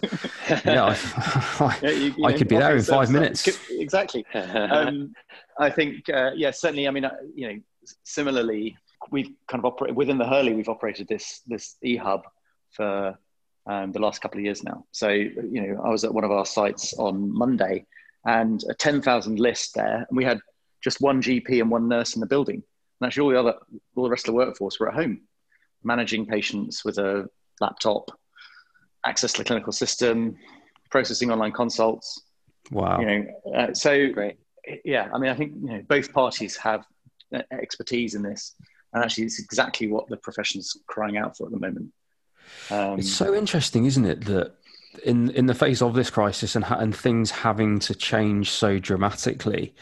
[0.65, 3.47] yeah, I, I, yeah, you, you I know, could be there in five minutes.
[3.69, 4.25] Exactly.
[4.33, 5.13] Um,
[5.59, 6.87] I think, uh, yeah, certainly.
[6.87, 7.59] I mean, uh, you know,
[8.03, 8.77] similarly,
[9.11, 10.53] we've kind of operated within the Hurley.
[10.53, 12.23] We've operated this this e hub
[12.71, 13.17] for
[13.67, 14.85] um, the last couple of years now.
[14.91, 15.33] So you
[15.67, 17.85] know, I was at one of our sites on Monday,
[18.25, 20.39] and a ten thousand list there, and we had
[20.83, 22.61] just one GP and one nurse in the building
[22.99, 23.59] and actually, all the other,
[23.95, 25.21] all the rest of the workforce were at home,
[25.83, 27.27] managing patients with a
[27.59, 28.11] laptop,
[29.05, 30.37] access to the clinical system,
[30.89, 32.21] processing online consults.
[32.71, 32.99] Wow.
[32.99, 33.25] You know,
[33.55, 34.37] uh, so Great.
[34.85, 36.85] yeah, I mean, I think you know both parties have
[37.51, 38.55] expertise in this,
[38.93, 41.91] and actually, it's exactly what the profession's crying out for at the moment.
[42.69, 44.55] Um, it's so interesting, isn't it, that
[45.03, 49.73] in in the face of this crisis and and things having to change so dramatically,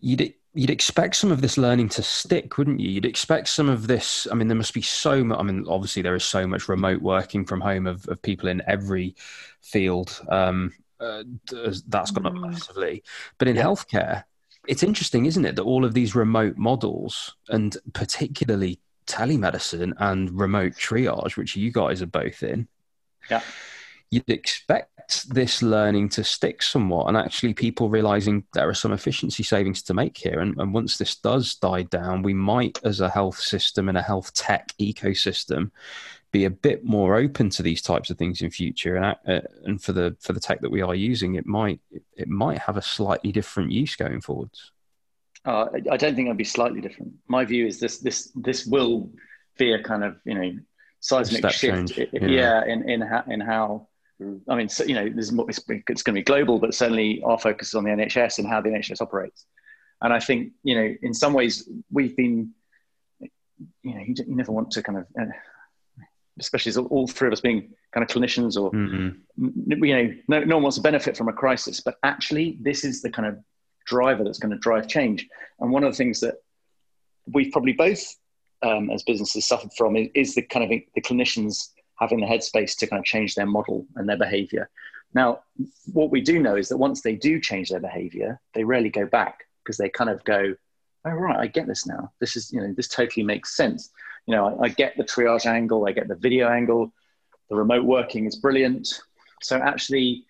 [0.00, 0.16] you
[0.54, 2.90] you'd expect some of this learning to stick, wouldn't you?
[2.90, 4.26] You'd expect some of this.
[4.30, 5.38] I mean, there must be so much.
[5.38, 8.62] I mean, obviously, there is so much remote working from home of, of people in
[8.66, 9.14] every
[9.60, 10.20] field.
[10.28, 11.24] Um, uh,
[11.88, 12.50] that's gone up mm.
[12.50, 13.02] massively.
[13.38, 13.64] But in yeah.
[13.64, 14.24] healthcare,
[14.66, 20.72] it's interesting, isn't it, that all of these remote models, and particularly telemedicine and remote
[20.72, 22.68] triage, which you guys are both in,
[23.30, 23.42] yeah
[24.14, 24.93] you'd expect
[25.28, 29.94] this learning to stick somewhat and actually people realizing there are some efficiency savings to
[29.94, 33.88] make here and, and, once this does die down we might as a health system
[33.88, 35.70] and a health tech ecosystem
[36.32, 39.82] be a bit more open to these types of things in future and uh, and
[39.82, 41.80] for the for the tech that we are using it might
[42.16, 44.72] it might have a slightly different use going forwards
[45.44, 47.12] uh, I don't think it'll be slightly different.
[47.28, 49.10] My view is this: this this will
[49.58, 50.52] be a kind of you know
[51.00, 51.98] seismic shift.
[51.98, 52.06] yeah.
[52.22, 53.88] yeah, in in how, in how
[54.48, 57.38] I mean, so, you know, there's it's, it's going to be global, but certainly our
[57.38, 59.46] focus is on the NHS and how the NHS operates.
[60.02, 62.50] And I think, you know, in some ways we've been,
[63.20, 63.30] you
[63.94, 65.26] know, you, you never want to kind of, uh,
[66.38, 69.84] especially as all three of us being kind of clinicians or, mm-hmm.
[69.84, 73.02] you know, no, no one wants to benefit from a crisis, but actually this is
[73.02, 73.38] the kind of
[73.86, 75.26] driver that's going to drive change.
[75.60, 76.36] And one of the things that
[77.26, 78.16] we've probably both,
[78.62, 82.76] um, as businesses, suffered from is, is the kind of the clinicians having the headspace
[82.78, 84.68] to kind of change their model and their behavior.
[85.14, 85.40] Now,
[85.92, 89.06] what we do know is that once they do change their behavior, they rarely go
[89.06, 90.54] back because they kind of go,
[91.04, 92.12] oh, right, I get this now.
[92.20, 93.90] This is, you know, this totally makes sense.
[94.26, 96.92] You know, I, I get the triage angle, I get the video angle,
[97.48, 99.00] the remote working is brilliant.
[99.42, 100.24] So actually,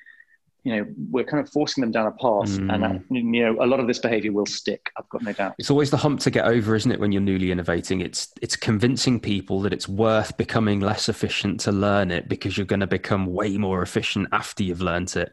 [0.64, 2.72] you know we're kind of forcing them down a path mm.
[2.72, 5.54] and uh, you know a lot of this behavior will stick i've got no doubt.
[5.58, 8.00] It's always the hump to get over isn't it when you're newly innovating?
[8.00, 12.66] It's it's convincing people that it's worth becoming less efficient to learn it because you're
[12.66, 15.32] going to become way more efficient after you've learned it.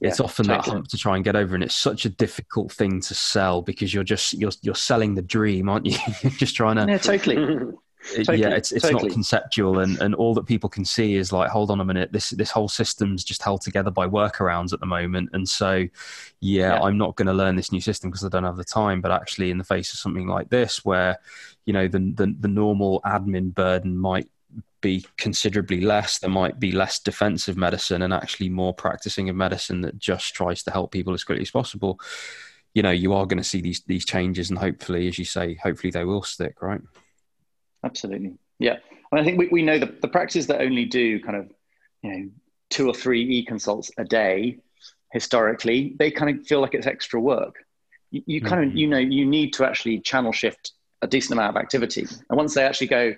[0.00, 0.64] It's yeah, often totally.
[0.64, 3.62] that hump to try and get over and it's such a difficult thing to sell
[3.62, 5.98] because you're just you're you're selling the dream aren't you?
[6.22, 7.36] You're just trying to yeah totally
[8.14, 9.04] Totally, yeah, it's it's totally.
[9.04, 12.12] not conceptual, and, and all that people can see is like, hold on a minute,
[12.12, 15.76] this this whole system's just held together by workarounds at the moment, and so,
[16.40, 16.80] yeah, yeah.
[16.80, 19.00] I'm not going to learn this new system because I don't have the time.
[19.00, 21.18] But actually, in the face of something like this, where
[21.64, 24.28] you know the the, the normal admin burden might
[24.80, 29.80] be considerably less, there might be less defensive medicine and actually more practicing of medicine
[29.82, 32.00] that just tries to help people as quickly as possible.
[32.74, 35.54] You know, you are going to see these these changes, and hopefully, as you say,
[35.54, 36.80] hopefully they will stick, right?
[37.84, 38.34] Absolutely.
[38.58, 38.76] Yeah.
[39.10, 41.52] And I think we, we know the, the practices that only do kind of,
[42.02, 42.30] you know,
[42.70, 44.58] two or three e-consults a day,
[45.12, 47.56] historically, they kind of feel like it's extra work.
[48.10, 48.70] You, you kind mm-hmm.
[48.70, 52.06] of, you know, you need to actually channel shift a decent amount of activity.
[52.30, 53.14] And once they actually go,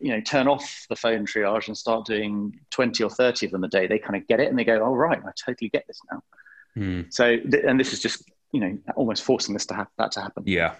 [0.00, 3.64] you know, turn off the phone triage and start doing 20 or 30 of them
[3.64, 5.86] a day, they kind of get it and they go, oh, right, I totally get
[5.86, 6.22] this now.
[6.76, 7.12] Mm.
[7.12, 7.36] So,
[7.66, 10.44] and this is just, you know, almost forcing this to have that to happen.
[10.46, 10.74] Yeah.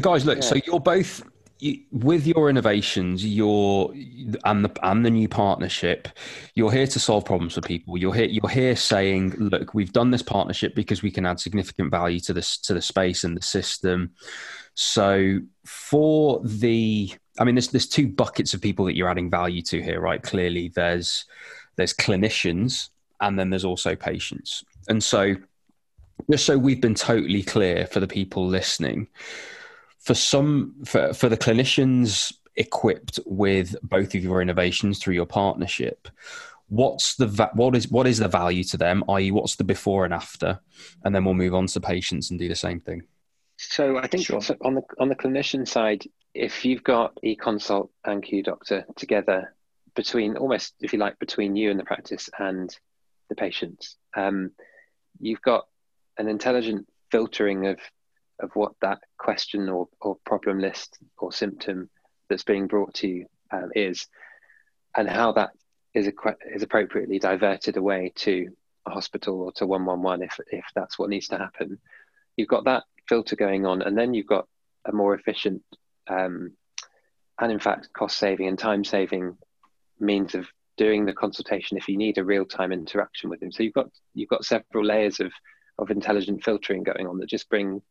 [0.00, 0.44] Guys, look, yeah.
[0.44, 1.22] so you're both
[1.90, 3.92] with your innovations, your
[4.44, 6.08] and the and the new partnership,
[6.54, 7.96] you're here to solve problems for people.
[7.96, 11.90] You're here you're here saying, look, we've done this partnership because we can add significant
[11.90, 14.12] value to this to the space and the system.
[14.74, 19.62] So for the I mean, there's there's two buckets of people that you're adding value
[19.62, 20.22] to here, right?
[20.22, 21.24] Clearly, there's
[21.76, 24.64] there's clinicians and then there's also patients.
[24.88, 25.36] And so,
[26.30, 29.08] just so we've been totally clear for the people listening,
[30.02, 36.08] for some for, for the clinicians equipped with both of your innovations through your partnership
[36.68, 40.04] what's the va- what is what is the value to them i.e what's the before
[40.04, 40.58] and after
[41.04, 43.02] and then we'll move on to patients and do the same thing
[43.56, 44.40] so i think sure.
[44.62, 49.54] on the on the clinician side if you've got e-consult and q doctor together
[49.94, 52.76] between almost if you like between you and the practice and
[53.28, 54.50] the patients um,
[55.20, 55.66] you've got
[56.18, 57.78] an intelligent filtering of
[58.42, 61.88] of what that question or, or problem list or symptom
[62.28, 64.06] that's being brought to you um, is,
[64.96, 65.50] and how that
[65.94, 66.10] is,
[66.52, 68.48] is appropriately diverted away to
[68.86, 71.78] a hospital or to 111 if, if that's what needs to happen.
[72.36, 74.48] You've got that filter going on, and then you've got
[74.84, 75.62] a more efficient
[76.08, 76.52] um,
[77.40, 79.36] and, in fact, cost saving and time saving
[80.00, 83.52] means of doing the consultation if you need a real time interaction with him.
[83.52, 85.32] So you've got you've got several layers of
[85.78, 87.82] of intelligent filtering going on that just bring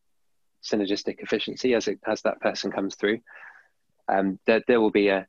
[0.64, 3.20] synergistic efficiency as it, as that person comes through.
[4.08, 5.28] Um, there, there will be a,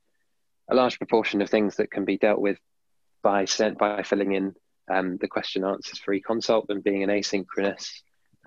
[0.71, 2.59] a large proportion of things that can be dealt with
[3.23, 4.55] by sent by filling in
[4.91, 7.89] um, the question answers for e-consult and being an asynchronous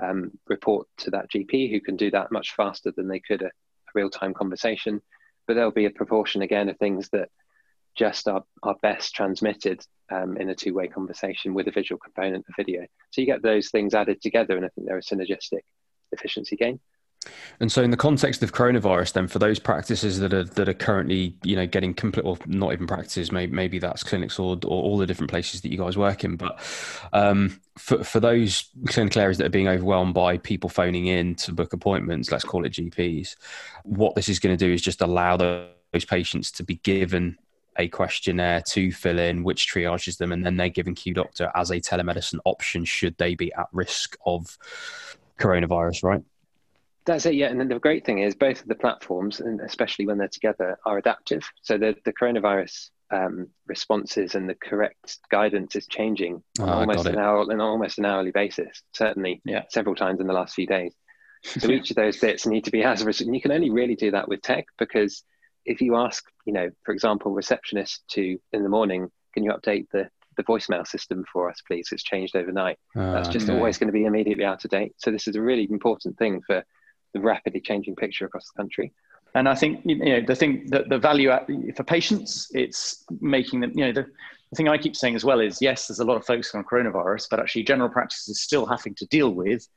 [0.01, 3.45] um, report to that GP who can do that much faster than they could a,
[3.47, 3.49] a
[3.93, 5.01] real-time conversation.
[5.47, 7.29] But there'll be a proportion again of things that
[7.95, 12.55] just are, are best transmitted um, in a two-way conversation with a visual component of
[12.57, 12.85] video.
[13.11, 15.61] So you get those things added together, and I think they're a synergistic
[16.15, 16.79] efficiency gain.
[17.59, 20.73] And so, in the context of coronavirus, then for those practices that are that are
[20.73, 24.83] currently, you know, getting complete, or not even practices, maybe maybe that's clinics or, or
[24.83, 26.35] all the different places that you guys work in.
[26.35, 26.59] But
[27.13, 31.53] um, for for those clinical areas that are being overwhelmed by people phoning in to
[31.53, 33.35] book appointments, let's call it GPs,
[33.83, 37.37] what this is going to do is just allow those patients to be given
[37.77, 41.71] a questionnaire to fill in, which triages them, and then they're given Q Doctor as
[41.71, 44.57] a telemedicine option should they be at risk of
[45.39, 46.21] coronavirus, right?
[47.05, 47.47] That's it, yeah.
[47.47, 50.77] And then the great thing is both of the platforms, and especially when they're together,
[50.85, 51.47] are adaptive.
[51.61, 57.05] So the, the coronavirus um, responses and the correct guidance is changing on oh, almost
[57.05, 58.81] an hour on almost an hourly basis.
[58.93, 59.63] Certainly, yeah.
[59.69, 60.93] several times in the last few days.
[61.45, 64.09] So each of those bits need to be as and you can only really do
[64.09, 65.23] that with tech because
[65.63, 69.85] if you ask, you know, for example, receptionist to in the morning, can you update
[69.91, 71.89] the the voicemail system for us, please?
[71.91, 72.77] It's changed overnight.
[72.95, 73.57] Uh, That's just okay.
[73.57, 74.93] always going to be immediately out of date.
[74.97, 76.63] So this is a really important thing for
[77.13, 78.91] the rapidly changing picture across the country.
[79.33, 81.29] And I think you know the thing that the value
[81.75, 83.71] for patients, it's making them.
[83.75, 86.15] You know, the, the thing I keep saying as well is yes, there's a lot
[86.15, 89.67] of focus on coronavirus, but actually general practice is still having to deal with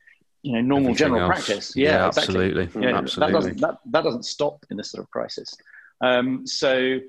[0.42, 1.47] you know normal Everything general else.
[1.47, 1.77] practice.
[1.77, 2.83] Yeah, yeah absolutely, exactly.
[2.83, 3.33] yeah, absolutely.
[3.33, 5.57] That doesn't, that, that doesn't stop in this sort of crisis.
[6.01, 7.01] Um, so,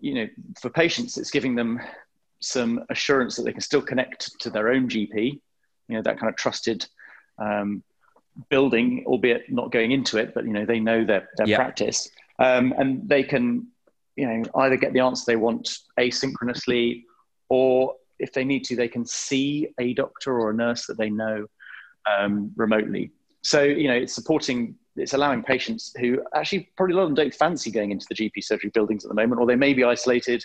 [0.00, 0.28] you know,
[0.60, 1.80] for patients, it's giving them
[2.40, 5.40] some assurance that they can still connect to their own GP.
[5.88, 6.86] You know, that kind of trusted
[7.38, 7.82] um,
[8.50, 11.56] building, albeit not going into it, but you know they know their their yeah.
[11.56, 13.68] practice, um, and they can
[14.16, 17.04] you know either get the answer they want asynchronously,
[17.48, 21.10] or if they need to, they can see a doctor or a nurse that they
[21.10, 21.46] know
[22.10, 23.12] um, remotely.
[23.42, 27.16] So you know it's supporting, it's allowing patients who actually probably a lot of them
[27.16, 29.84] don't fancy going into the GP surgery buildings at the moment, or they may be
[29.84, 30.44] isolated.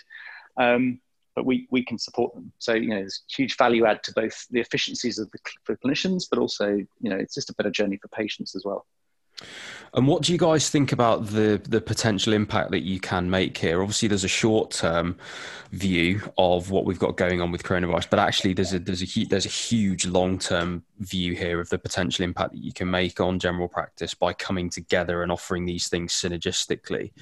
[0.56, 1.00] Um,
[1.34, 2.52] but we, we can support them.
[2.58, 6.24] So, you know, there's huge value add to both the efficiencies of the for clinicians,
[6.28, 8.86] but also, you know, it's just a better journey for patients as well.
[9.94, 13.58] And what do you guys think about the the potential impact that you can make
[13.58, 13.82] here?
[13.82, 15.18] Obviously, there's a short term
[15.70, 19.24] view of what we've got going on with coronavirus, but actually, there's a there's a
[19.24, 23.20] there's a huge long term view here of the potential impact that you can make
[23.20, 27.12] on general practice by coming together and offering these things synergistically.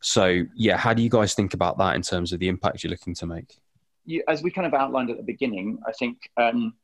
[0.00, 2.90] So, yeah, how do you guys think about that in terms of the impact you're
[2.90, 3.56] looking to make?
[4.04, 6.74] You, as we kind of outlined at the beginning, I think um,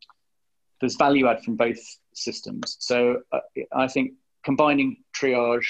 [0.80, 1.80] there's value add from both
[2.14, 2.76] systems.
[2.78, 3.40] So, uh,
[3.72, 4.12] I think
[4.44, 5.66] combining triage,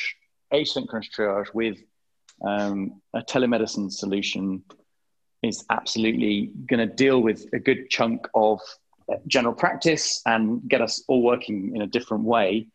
[0.53, 1.79] asynchronous triage with
[2.47, 4.63] um, a telemedicine solution
[5.43, 8.61] is absolutely going to deal with a good chunk of
[9.27, 12.69] general practice and get us all working in a different way.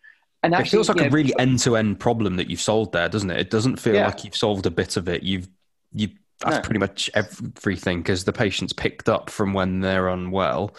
[0.44, 3.30] And actually, it feels like a know, really end-to-end problem that you've solved there, doesn't
[3.32, 3.40] it?
[3.40, 4.06] It doesn't feel yeah.
[4.06, 5.24] like you've solved a bit of it.
[5.24, 5.48] You've
[5.94, 6.62] you that's no.
[6.62, 10.76] pretty much everything because the patient's picked up from when they're unwell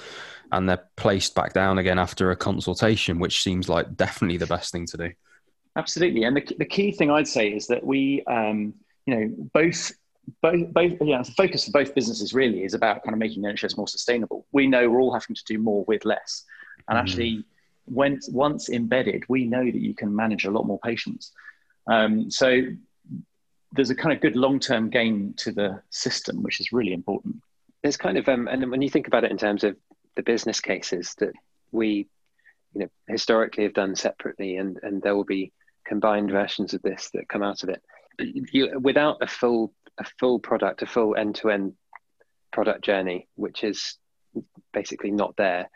[0.53, 4.73] and they're placed back down again after a consultation, which seems like definitely the best
[4.73, 5.11] thing to do.
[5.77, 8.75] Absolutely, and the, the key thing I'd say is that we, um,
[9.07, 9.93] you know, both
[10.43, 13.49] both, both, yeah, the focus of both businesses really is about kind of making the
[13.49, 14.47] NHS more sustainable.
[14.53, 16.45] We know we're all having to do more with less,
[16.89, 17.01] and mm.
[17.01, 17.45] actually,
[17.87, 21.33] when once embedded, we know that you can manage a lot more patients.
[21.91, 22.63] Um, so
[23.73, 27.37] there's a kind of good long-term gain to the system, which is really important.
[27.83, 29.77] There's kind of, um, and when you think about it in terms of
[30.19, 31.33] the business cases that
[31.71, 32.09] we,
[32.75, 35.53] you know, historically have done separately, and and there will be
[35.87, 37.81] combined versions of this that come out of it.
[38.53, 41.75] You, without a full a full product, a full end to end
[42.53, 43.97] product journey, which is
[44.73, 45.71] basically not there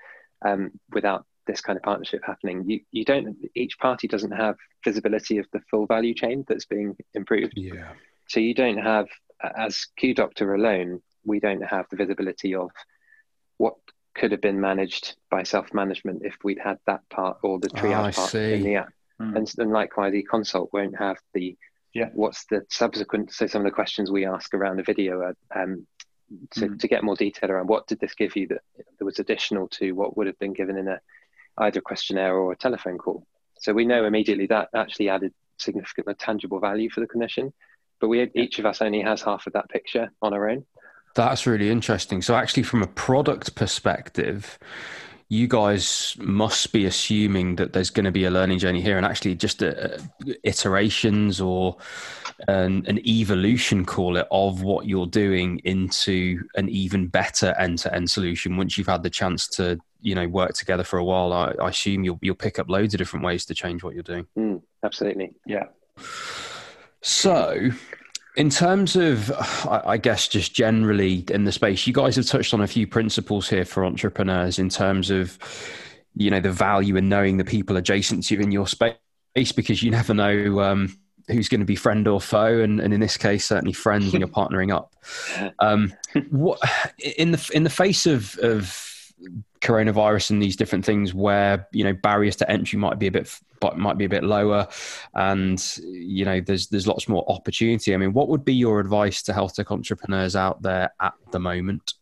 [0.44, 2.68] um, without this kind of partnership happening.
[2.68, 6.96] You you don't each party doesn't have visibility of the full value chain that's being
[7.14, 7.52] improved.
[7.54, 7.92] Yeah.
[8.28, 9.06] So you don't have
[9.56, 12.70] as Q Doctor alone, we don't have the visibility of
[13.58, 13.76] what
[14.14, 18.20] could have been managed by self-management if we'd had that part or the triage oh,
[18.20, 18.54] part see.
[18.54, 18.92] in the app.
[19.20, 19.36] Mm.
[19.36, 21.56] And, and likewise, eConsult won't have the
[21.94, 22.08] yeah.
[22.14, 23.32] what's the subsequent.
[23.32, 25.86] So some of the questions we ask around the video are um,
[26.52, 26.78] to, mm.
[26.78, 28.62] to get more detail around what did this give you that
[28.98, 31.00] there was additional to what would have been given in a
[31.58, 33.26] either a questionnaire or a telephone call.
[33.58, 37.52] So we know immediately that actually added significant tangible value for the clinician.
[38.00, 40.64] But we each of us only has half of that picture on our own.
[41.14, 42.22] That's really interesting.
[42.22, 44.58] So, actually, from a product perspective,
[45.28, 49.04] you guys must be assuming that there's going to be a learning journey here, and
[49.04, 49.98] actually, just a, uh,
[50.44, 51.76] iterations or
[52.48, 58.56] an, an, evolution, call it, of what you're doing into an even better end-to-end solution.
[58.56, 61.68] Once you've had the chance to, you know, work together for a while, I, I
[61.68, 64.26] assume you'll you'll pick up loads of different ways to change what you're doing.
[64.38, 65.64] Mm, absolutely, yeah.
[67.02, 67.70] So,
[68.36, 69.30] in terms of,
[69.68, 73.48] I guess, just generally in the space, you guys have touched on a few principles
[73.48, 75.38] here for entrepreneurs in terms of,
[76.14, 78.96] you know the value in knowing the people adjacent to you in your space
[79.54, 80.96] because you never know um,
[81.28, 84.20] who's going to be friend or foe, and, and in this case, certainly friends when
[84.20, 84.94] you're partnering up.
[85.58, 85.92] Um,
[86.30, 86.60] what
[87.16, 89.12] in the in the face of of
[89.62, 93.30] coronavirus and these different things where you know barriers to entry might be a bit
[93.76, 94.68] might be a bit lower.
[95.14, 97.94] And you know there's there's lots more opportunity.
[97.94, 101.40] I mean what would be your advice to health tech entrepreneurs out there at the
[101.40, 101.94] moment?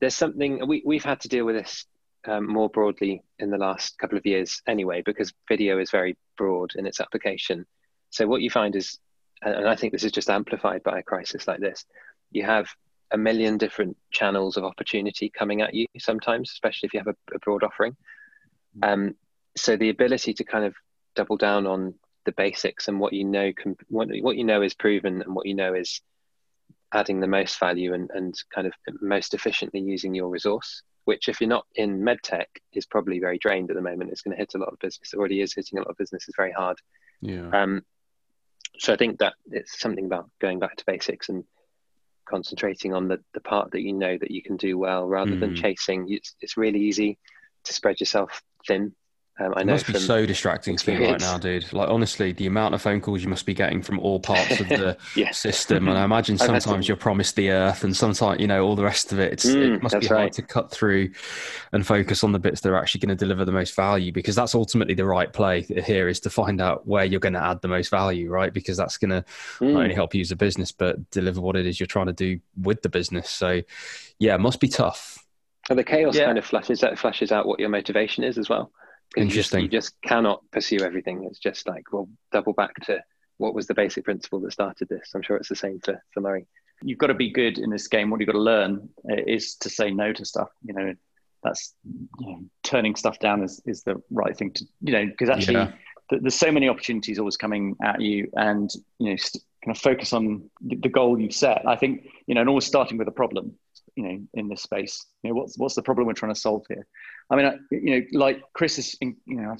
[0.00, 1.86] There's something we, we've had to deal with this
[2.26, 6.72] um, more broadly in the last couple of years anyway because video is very broad
[6.76, 7.66] in its application.
[8.10, 8.98] So what you find is
[9.42, 11.84] and i think this is just amplified by a crisis like this
[12.30, 12.68] you have
[13.12, 17.34] a million different channels of opportunity coming at you sometimes, especially if you have a,
[17.34, 17.96] a broad offering.
[18.78, 18.92] Mm.
[18.92, 19.14] Um,
[19.56, 20.74] so the ability to kind of
[21.16, 21.94] double down on
[22.24, 25.46] the basics and what you know can, what, what you know is proven and what
[25.46, 26.00] you know is
[26.92, 31.40] adding the most value and, and kind of most efficiently using your resource which if
[31.40, 34.54] you're not in medtech is probably very drained at the moment it's going to hit
[34.54, 36.76] a lot of business it already is hitting a lot of businesses very hard
[37.20, 37.82] yeah um
[38.78, 41.44] so i think that it's something about going back to basics and
[42.30, 45.40] concentrating on the, the part that you know that you can do well rather mm.
[45.40, 46.06] than chasing.
[46.08, 47.18] It's, it's really easy
[47.64, 48.94] to spread yourself thin
[49.40, 51.72] um, I know it must be so distracting for you right now, dude.
[51.72, 54.68] Like honestly, the amount of phone calls you must be getting from all parts of
[54.68, 55.30] the yeah.
[55.30, 58.84] system, and I imagine sometimes you're promised the earth, and sometimes you know all the
[58.84, 59.38] rest of it.
[59.38, 60.32] Mm, it must be hard right.
[60.32, 61.10] to cut through
[61.72, 64.34] and focus on the bits that are actually going to deliver the most value, because
[64.34, 67.62] that's ultimately the right play here is to find out where you're going to add
[67.62, 68.52] the most value, right?
[68.52, 69.24] Because that's going to
[69.58, 69.72] mm.
[69.72, 72.12] not only help you as a business, but deliver what it is you're trying to
[72.12, 73.30] do with the business.
[73.30, 73.62] So,
[74.18, 75.24] yeah, it must be tough.
[75.70, 76.26] And the chaos yeah.
[76.26, 78.72] kind of flashes that flashes out what your motivation is as well.
[79.16, 79.62] Interesting.
[79.62, 81.24] You just, you just cannot pursue everything.
[81.24, 83.02] It's just like, well, double back to
[83.38, 85.12] what was the basic principle that started this.
[85.14, 86.46] I'm sure it's the same for, for Murray.
[86.82, 88.10] You've got to be good in this game.
[88.10, 90.48] What you've got to learn uh, is to say no to stuff.
[90.62, 90.94] You know,
[91.42, 91.74] that's
[92.18, 95.54] you know, turning stuff down is, is the right thing to, you know, because actually
[95.54, 95.72] yeah.
[96.10, 99.80] th- there's so many opportunities always coming at you and, you know, st- kind of
[99.80, 101.62] focus on the goal you've set.
[101.66, 103.52] I think, you know, and always starting with a problem,
[103.94, 106.64] you know, in this space, you know, what's, what's the problem we're trying to solve
[106.68, 106.86] here?
[107.30, 109.54] I mean, I, you know, like Chris is, in, you know,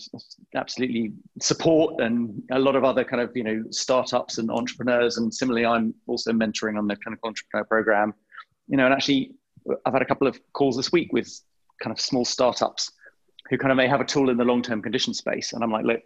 [0.54, 5.18] absolutely support and a lot of other kind of, you know, startups and entrepreneurs.
[5.18, 8.14] And similarly, I'm also mentoring on the clinical entrepreneur program,
[8.68, 9.34] you know, and actually
[9.84, 11.30] I've had a couple of calls this week with
[11.82, 12.90] kind of small startups
[13.50, 15.52] who kind of may have a tool in the long-term condition space.
[15.52, 16.00] And I'm like, look,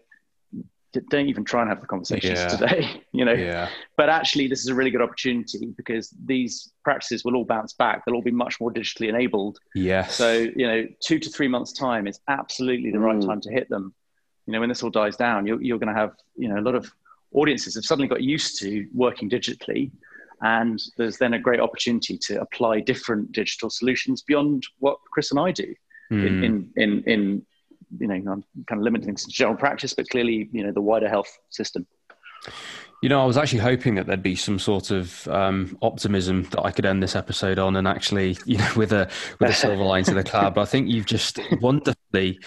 [1.08, 2.48] don't even try and have the conversations yeah.
[2.48, 3.68] today you know yeah.
[3.96, 8.04] but actually this is a really good opportunity because these practices will all bounce back
[8.04, 11.72] they'll all be much more digitally enabled yeah so you know two to three months
[11.72, 13.04] time is absolutely the mm.
[13.04, 13.94] right time to hit them
[14.46, 16.62] you know when this all dies down you're, you're going to have you know a
[16.62, 16.90] lot of
[17.32, 19.90] audiences have suddenly got used to working digitally
[20.42, 25.40] and there's then a great opportunity to apply different digital solutions beyond what chris and
[25.40, 25.74] i do
[26.12, 26.26] mm.
[26.26, 27.46] in, in in in
[27.98, 31.08] you know, I'm kind of limiting to general practice, but clearly, you know, the wider
[31.08, 31.86] health system.
[33.02, 36.62] You know, I was actually hoping that there'd be some sort of um, optimism that
[36.62, 39.82] I could end this episode on, and actually, you know, with a with a silver
[39.82, 40.54] line to the cloud.
[40.54, 42.40] But I think you've just wonderfully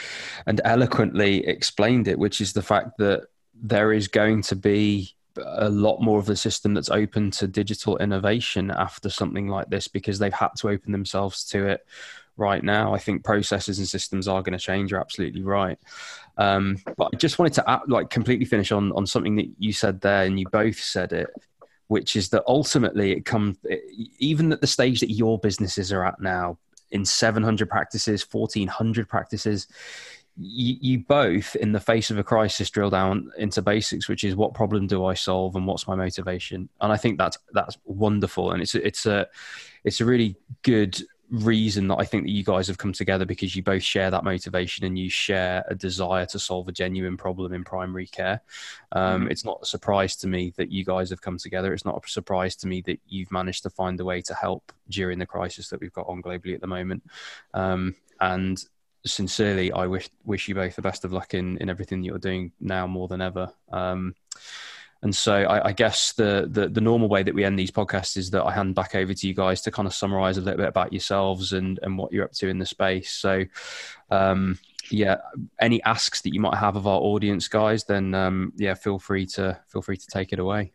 [0.46, 5.70] and eloquently explained it, which is the fact that there is going to be a
[5.70, 10.18] lot more of the system that's open to digital innovation after something like this because
[10.18, 11.86] they've had to open themselves to it
[12.38, 12.94] right now.
[12.94, 14.92] I think processes and systems are going to change.
[14.92, 15.78] You're absolutely right.
[16.38, 20.02] Um, but I just wanted to like completely finish on on something that you said
[20.02, 21.30] there, and you both said it,
[21.88, 23.58] which is that ultimately it comes
[24.20, 26.58] even at the stage that your businesses are at now,
[26.92, 29.68] in 700 practices, 1400 practices.
[30.40, 34.36] You, you both, in the face of a crisis, drill down into basics, which is
[34.36, 36.70] what problem do I solve and what's my motivation.
[36.80, 39.28] And I think that's that's wonderful, and it's it's a
[39.84, 43.56] it's a really good reason that I think that you guys have come together because
[43.56, 47.54] you both share that motivation and you share a desire to solve a genuine problem
[47.54, 48.42] in primary care.
[48.92, 49.32] Um, mm-hmm.
[49.32, 51.74] It's not a surprise to me that you guys have come together.
[51.74, 54.72] It's not a surprise to me that you've managed to find a way to help
[54.90, 57.04] during the crisis that we've got on globally at the moment.
[57.54, 58.64] Um, and
[59.06, 62.18] sincerely, I wish wish you both the best of luck in in everything that you're
[62.18, 63.52] doing now more than ever.
[63.72, 64.16] Um,
[65.02, 68.18] and so I, I guess the, the, the normal way that we end these podcasts
[68.18, 70.58] is that I hand back over to you guys to kind of summarize a little
[70.58, 73.12] bit about yourselves and and what you're up to in the space.
[73.12, 73.46] So
[74.10, 74.58] um,
[74.90, 75.18] yeah,
[75.60, 79.26] any asks that you might have of our audience, guys, then um, yeah, feel free
[79.28, 80.74] to feel free to take it away.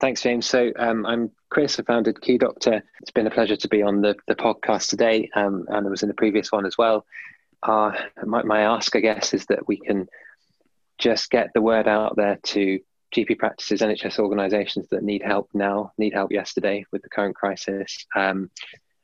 [0.00, 0.46] Thanks, James.
[0.46, 1.78] So um, I'm Chris.
[1.78, 2.82] I founded Q Doctor.
[3.00, 6.02] It's been a pleasure to be on the, the podcast today, um, and I was
[6.02, 7.04] in the previous one as well.
[7.62, 7.92] Uh,
[8.24, 10.08] my, my ask, I guess, is that we can
[10.96, 12.78] just get the word out there to
[13.14, 18.06] GP practices, NHS organisations that need help now, need help yesterday with the current crisis,
[18.14, 18.50] um,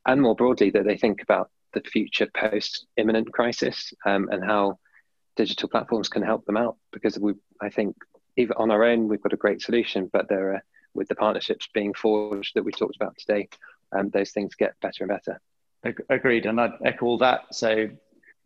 [0.06, 4.78] and more broadly that they think about the future post imminent crisis um, and how
[5.36, 6.76] digital platforms can help them out.
[6.92, 7.96] Because we I think
[8.36, 10.62] even on our own we've got a great solution but there are
[10.94, 13.48] with the partnerships being forged that we talked about today
[13.92, 15.40] um, those things get better and better.
[16.08, 17.42] Agreed and I'd echo all that.
[17.52, 17.88] So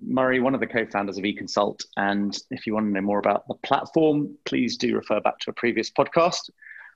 [0.01, 3.47] Murray, one of the co-founders of eConsult, and if you want to know more about
[3.49, 6.51] the platform, please do refer back to a previous podcast.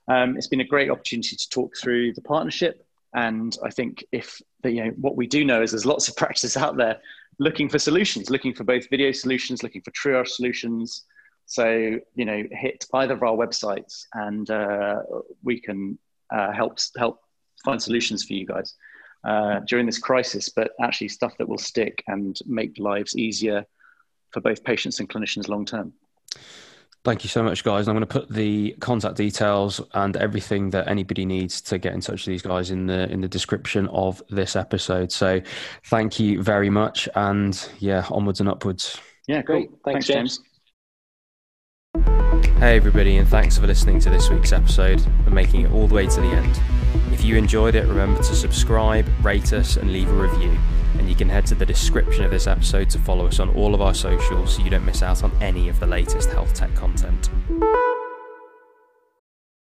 [0.07, 4.41] Um, it's been a great opportunity to talk through the partnership, and I think if
[4.63, 6.99] the, you know what we do know is there's lots of practices out there
[7.39, 11.03] looking for solutions, looking for both video solutions, looking for triage solutions.
[11.45, 15.01] So you know, hit either of our websites, and uh,
[15.43, 15.97] we can
[16.31, 17.21] uh, help help
[17.63, 18.75] find solutions for you guys
[19.25, 20.49] uh, during this crisis.
[20.49, 23.65] But actually, stuff that will stick and make lives easier
[24.31, 25.93] for both patients and clinicians long term.
[27.03, 27.87] Thank you so much, guys.
[27.87, 32.01] I'm going to put the contact details and everything that anybody needs to get in
[32.01, 35.11] touch with these guys in the in the description of this episode.
[35.11, 35.39] So,
[35.85, 38.99] thank you very much, and yeah, onwards and upwards.
[39.27, 39.69] Yeah, great.
[39.83, 40.54] Thanks, Thanks James.
[42.65, 45.93] Hey, everybody, and thanks for listening to this week's episode and making it all the
[45.93, 46.59] way to the end.
[47.13, 50.57] If you enjoyed it, remember to subscribe, rate us, and leave a review
[50.97, 53.75] and you can head to the description of this episode to follow us on all
[53.75, 56.73] of our socials so you don't miss out on any of the latest health tech
[56.73, 57.29] content.